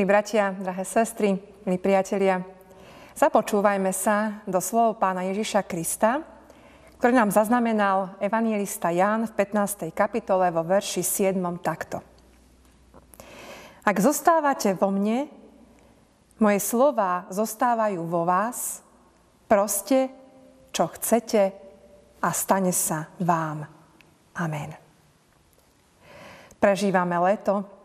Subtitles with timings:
[0.00, 1.36] Milí bratia, drahé sestry,
[1.68, 2.40] milí priatelia,
[3.12, 6.24] započúvajme sa do slov pána Ježiša Krista,
[6.96, 9.92] ktorý nám zaznamenal evangelista Ján v 15.
[9.92, 11.36] kapitole vo verši 7.
[11.60, 12.00] takto.
[13.84, 15.28] Ak zostávate vo mne,
[16.40, 18.80] moje slova zostávajú vo vás,
[19.52, 20.08] proste,
[20.72, 21.52] čo chcete
[22.24, 23.68] a stane sa vám.
[24.32, 24.72] Amen.
[26.56, 27.79] Prežívame leto,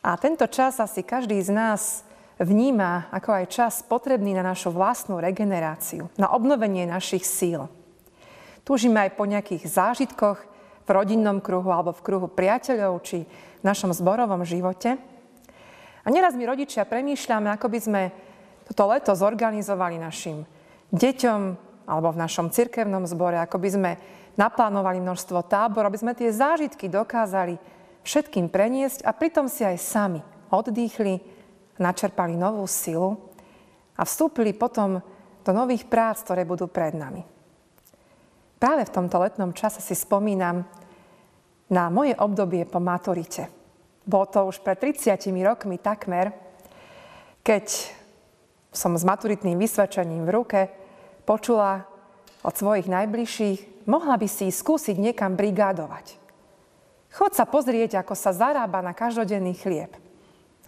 [0.00, 1.82] a tento čas asi každý z nás
[2.40, 7.68] vníma ako aj čas potrebný na našu vlastnú regeneráciu, na obnovenie našich síl.
[8.64, 10.38] Túžime aj po nejakých zážitkoch
[10.84, 13.28] v rodinnom kruhu alebo v kruhu priateľov či
[13.60, 14.96] v našom zborovom živote.
[16.00, 18.02] A neraz my rodičia premýšľame, ako by sme
[18.72, 20.48] toto leto zorganizovali našim
[20.96, 21.40] deťom
[21.84, 23.90] alebo v našom cirkevnom zbore, ako by sme
[24.40, 27.60] naplánovali množstvo tábor, aby sme tie zážitky dokázali
[28.04, 30.20] všetkým preniesť a pritom si aj sami
[30.50, 31.20] oddychli,
[31.78, 33.16] načerpali novú silu
[33.96, 35.00] a vstúpili potom
[35.40, 37.24] do nových prác, ktoré budú pred nami.
[38.60, 40.68] Práve v tomto letnom čase si spomínam
[41.72, 43.48] na moje obdobie po maturite.
[44.04, 46.34] Bolo to už pred 30 rokmi takmer,
[47.40, 47.66] keď
[48.68, 50.60] som s maturitným vysvedčením v ruke
[51.24, 51.88] počula
[52.44, 56.20] od svojich najbližších, mohla by si skúsiť niekam brigádovať.
[57.10, 59.90] Chod sa pozrieť, ako sa zarába na každodenný chlieb.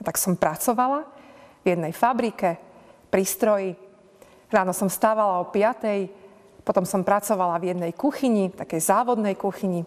[0.02, 1.06] Tak som pracovala
[1.62, 2.58] v jednej fabrike,
[3.12, 3.70] pri stroji.
[4.48, 6.64] Ráno som stávala o 5.
[6.64, 9.84] Potom som pracovala v jednej kuchyni, takej závodnej kuchyni.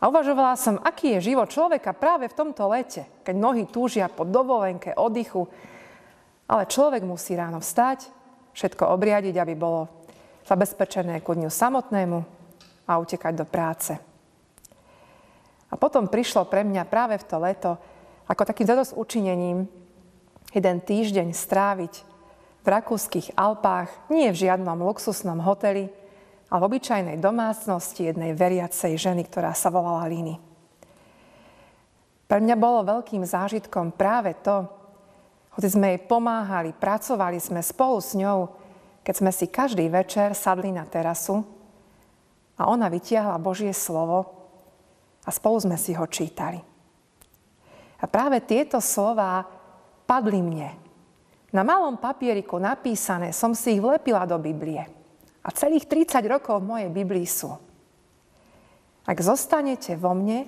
[0.00, 4.24] A uvažovala som, aký je život človeka práve v tomto lete, keď mnohí túžia po
[4.24, 5.44] dovolenke, oddychu.
[6.48, 8.08] Ale človek musí ráno vstať,
[8.56, 9.90] všetko obriadiť, aby bolo
[10.48, 12.18] zabezpečené ku dňu samotnému
[12.88, 14.07] a utekať do práce.
[15.78, 17.70] Potom prišlo pre mňa práve v to leto
[18.28, 19.70] ako takým zadosť učinením
[20.52, 21.94] jeden týždeň stráviť
[22.62, 25.88] v rakúskych Alpách, nie v žiadnom luxusnom hoteli,
[26.52, 30.36] ale v obyčajnej domácnosti jednej veriacej ženy, ktorá sa volala Liny.
[32.28, 34.68] Pre mňa bolo veľkým zážitkom práve to,
[35.56, 38.52] hoci sme jej pomáhali, pracovali sme spolu s ňou,
[39.00, 41.40] keď sme si každý večer sadli na terasu
[42.60, 44.37] a ona vytiahla Božie slovo
[45.24, 46.60] a spolu sme si ho čítali.
[47.98, 49.42] A práve tieto slova
[50.06, 50.70] padli mne.
[51.50, 54.84] Na malom papieriku napísané som si ich vlepila do Biblie.
[55.42, 57.56] A celých 30 rokov v mojej Biblii sú.
[59.08, 60.44] Ak zostanete vo mne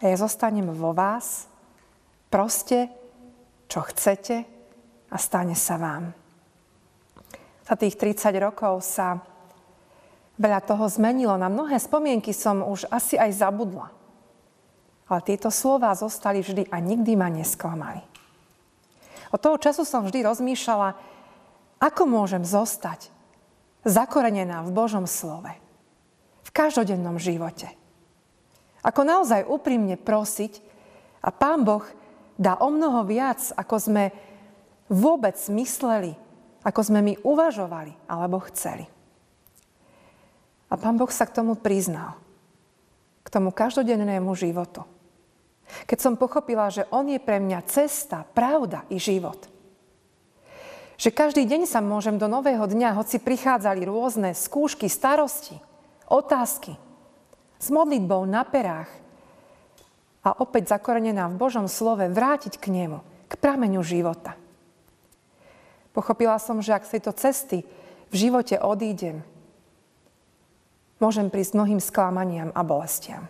[0.00, 1.46] a ja zostanem vo vás,
[2.26, 2.90] proste,
[3.70, 4.42] čo chcete
[5.06, 6.10] a stane sa vám.
[7.62, 9.22] Za tých 30 rokov sa
[10.40, 11.36] Veľa toho zmenilo.
[11.36, 13.92] Na mnohé spomienky som už asi aj zabudla.
[15.04, 18.00] Ale tieto slova zostali vždy a nikdy ma nesklamali.
[19.30, 20.96] Od toho času som vždy rozmýšľala,
[21.76, 23.12] ako môžem zostať
[23.84, 25.52] zakorenená v Božom slove.
[26.40, 27.68] V každodennom živote.
[28.80, 30.64] Ako naozaj úprimne prosiť
[31.20, 31.84] a Pán Boh
[32.40, 34.04] dá o mnoho viac, ako sme
[34.88, 36.16] vôbec mysleli,
[36.64, 38.88] ako sme my uvažovali alebo chceli.
[40.70, 42.14] A pán Boh sa k tomu priznal.
[43.26, 44.86] K tomu každodennému životu.
[45.86, 49.38] Keď som pochopila, že On je pre mňa cesta, pravda i život.
[51.00, 55.56] Že každý deň sa môžem do nového dňa, hoci prichádzali rôzne skúšky, starosti,
[56.10, 56.74] otázky,
[57.60, 58.88] s modlitbou na perách
[60.20, 64.36] a opäť zakorenená v Božom slove vrátiť k Nemu, k prameňu života.
[65.96, 67.58] Pochopila som, že ak z tejto cesty
[68.12, 69.24] v živote odídem,
[71.00, 73.26] môžem prísť mnohým sklamaniam a bolestiam.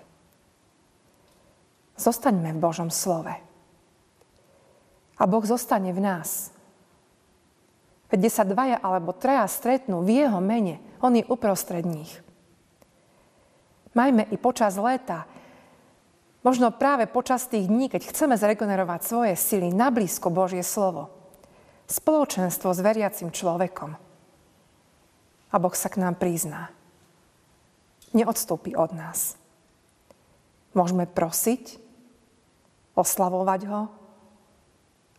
[1.94, 3.32] Zostaňme v Božom slove.
[5.20, 6.50] A Boh zostane v nás.
[8.10, 12.10] Kde sa dvaja alebo traja stretnú v Jeho mene, On je uprostred nich.
[13.94, 15.26] Majme i počas léta,
[16.42, 21.10] možno práve počas tých dní, keď chceme zregenerovať svoje sily na blízko Božie slovo,
[21.86, 23.94] spoločenstvo s veriacim človekom.
[25.50, 26.70] A Boh sa k nám prizná
[28.12, 29.38] neodstúpi od nás.
[30.74, 31.78] Môžeme prosiť,
[32.94, 33.90] oslavovať ho,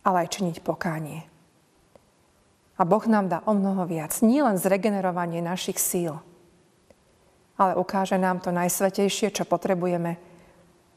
[0.02, 1.28] ale aj činiť pokánie.
[2.80, 4.16] A Boh nám dá o mnoho viac.
[4.24, 6.18] Nie len zregenerovanie našich síl,
[7.60, 10.16] ale ukáže nám to najsvetejšie, čo potrebujeme,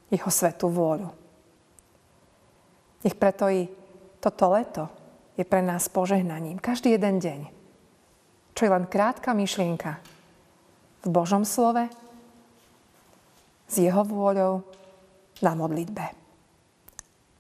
[0.10, 1.12] jeho svetú vôľu.
[3.06, 3.70] Nech preto i
[4.18, 4.90] toto leto
[5.38, 6.58] je pre nás požehnaním.
[6.58, 7.40] Každý jeden deň.
[8.56, 10.00] Čo je len krátka myšlienka,
[11.06, 11.86] v Božom slove,
[13.70, 14.66] s Jeho vôľou
[15.46, 16.06] na modlitbe.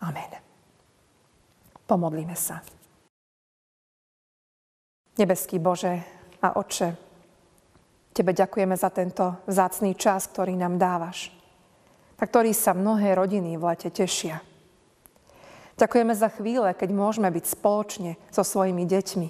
[0.05, 0.31] Amen.
[1.85, 2.61] Pomodlíme sa.
[5.15, 6.01] Nebeský Bože
[6.41, 7.05] a Oče,
[8.15, 11.35] Tebe ďakujeme za tento vzácný čas, ktorý nám dávaš,
[12.15, 14.39] na ktorý sa mnohé rodiny v lete tešia.
[15.75, 19.27] Ďakujeme za chvíle, keď môžeme byť spoločne so svojimi deťmi,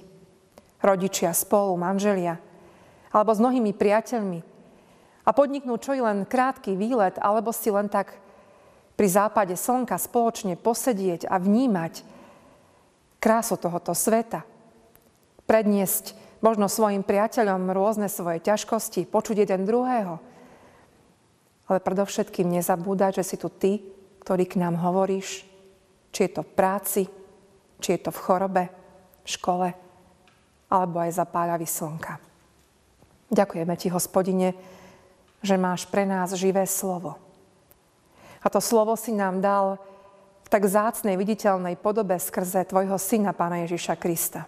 [0.85, 2.37] rodičia spolu, manželia,
[3.15, 4.43] alebo s mnohými priateľmi
[5.23, 8.19] a podniknúť čo i len krátky výlet, alebo si len tak
[8.99, 12.03] pri západe slnka spoločne posedieť a vnímať
[13.23, 14.45] krásu tohoto sveta.
[15.49, 16.13] Predniesť
[16.43, 20.21] možno svojim priateľom rôzne svoje ťažkosti, počuť jeden druhého.
[21.65, 23.81] Ale predovšetkým nezabúdať, že si tu ty,
[24.21, 25.41] ktorý k nám hovoríš,
[26.13, 27.01] či je to v práci,
[27.81, 28.63] či je to v chorobe,
[29.25, 29.67] v škole,
[30.69, 32.34] alebo aj za páľavy slnka.
[33.33, 34.53] Ďakujeme ti, hospodine,
[35.41, 37.17] že máš pre nás živé slovo.
[38.45, 39.81] A to slovo si nám dal
[40.45, 44.45] v tak zácnej, viditeľnej podobe skrze Tvojho Syna, Pána Ježiša Krista.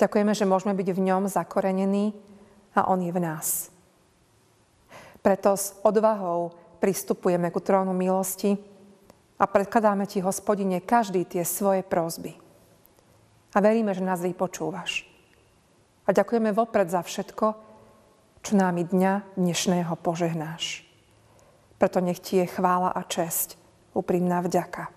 [0.00, 2.16] Ďakujeme, že môžeme byť v ňom zakorenení
[2.72, 3.68] a On je v nás.
[5.20, 8.56] Preto s odvahou pristupujeme ku trónu milosti
[9.36, 12.32] a predkladáme Ti, hospodine, každý tie svoje prózby.
[13.54, 15.13] A veríme, že nás vypočúvaš.
[16.04, 17.46] A ďakujeme vopred za všetko,
[18.44, 20.84] čo nám dňa dnešného požehnáš.
[21.80, 23.56] Preto nech Ti je chvála a česť
[23.96, 24.92] úprimná vďaka.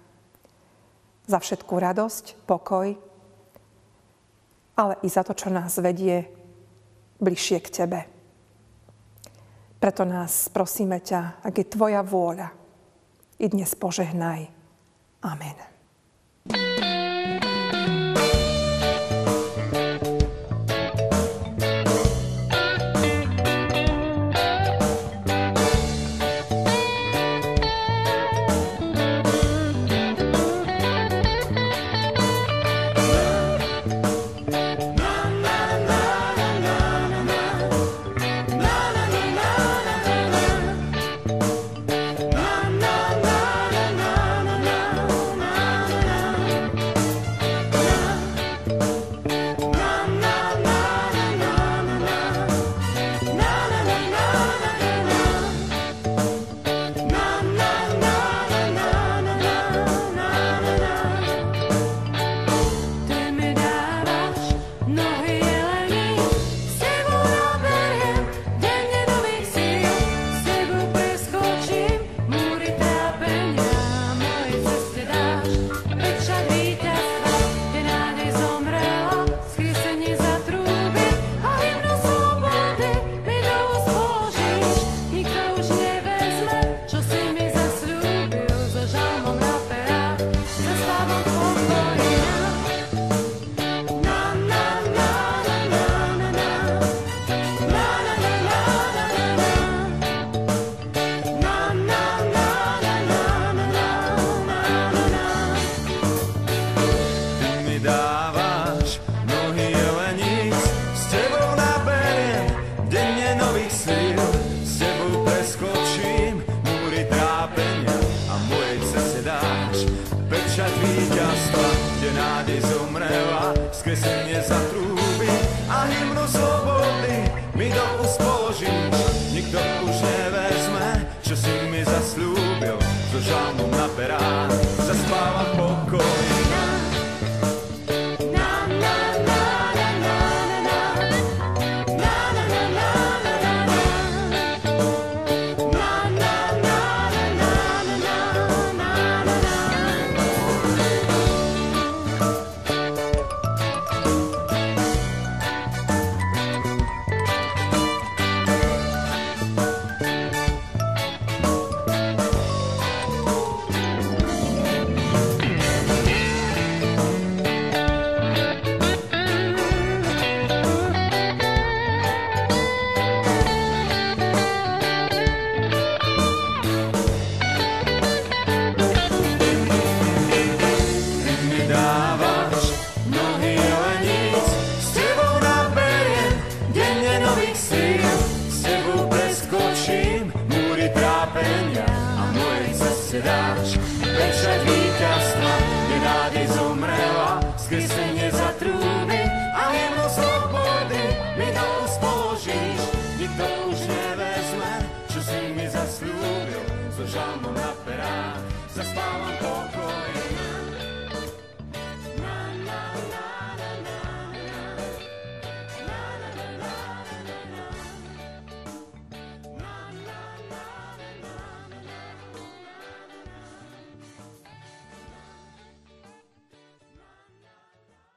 [1.27, 2.95] Za všetkú radosť, pokoj,
[4.77, 6.27] ale i za to, čo nás vedie
[7.23, 8.01] bližšie k Tebe.
[9.77, 12.49] Preto nás prosíme ťa, ak je Tvoja vôľa,
[13.37, 14.49] i dnes požehnaj.
[15.21, 15.76] Amen.